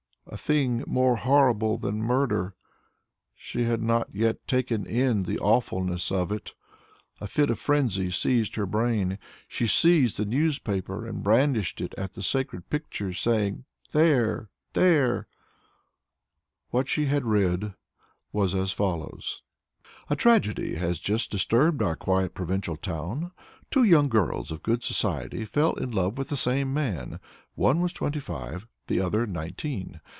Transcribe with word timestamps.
a 0.27 0.37
thing 0.37 0.81
more 0.87 1.17
horrible 1.17 1.77
than 1.77 1.97
murder. 2.01 2.53
She 3.35 3.63
had 3.63 3.81
not 3.81 4.07
yet 4.13 4.47
taken 4.47 4.85
in 4.85 5.23
the 5.23 5.37
awfulness 5.39 6.09
of 6.09 6.31
it. 6.31 6.53
A 7.19 7.27
fit 7.27 7.49
of 7.49 7.59
frenzy 7.59 8.09
seized 8.11 8.55
her 8.55 8.65
brain. 8.67 9.17
She 9.49 9.67
seized 9.67 10.15
the 10.15 10.23
newspaper 10.25 11.05
and 11.05 11.21
brandished 11.21 11.81
it 11.81 11.93
at 11.97 12.13
the 12.13 12.23
sacred 12.23 12.69
pictures, 12.69 13.19
saying, 13.19 13.65
"There! 13.91 14.47
There!" 14.71 15.27
What 16.69 16.87
she 16.87 17.07
had 17.07 17.25
read 17.25 17.73
was 18.31 18.55
as 18.55 18.71
follows: 18.71 19.43
"A 20.09 20.15
tragedy 20.15 20.75
has 20.75 20.99
just 20.99 21.29
disturbed 21.29 21.81
our 21.81 21.97
quiet 21.97 22.33
provincial 22.33 22.77
town. 22.77 23.31
Two 23.69 23.83
young 23.83 24.07
girls 24.07 24.49
of 24.49 24.63
good 24.63 24.81
society 24.81 25.43
fell 25.43 25.73
in 25.73 25.91
love 25.91 26.17
with 26.17 26.29
the 26.29 26.37
same 26.37 26.67
young 26.67 26.73
man; 26.75 27.19
one 27.55 27.81
was 27.81 27.91
twenty 27.91 28.19
five, 28.21 28.65
the 28.87 29.01
other 29.01 29.27
nineteen. 29.27 29.99